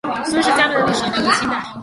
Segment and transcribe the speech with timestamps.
[0.25, 1.63] 孙氏家庙的历史年代为清代。